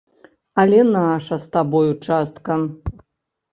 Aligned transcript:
Але 0.63 0.79
наша 0.95 1.39
з 1.45 1.53
табою 1.57 1.93
частка. 2.09 2.61